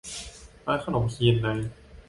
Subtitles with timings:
[0.65, 1.47] ร้านขนมคลีนใน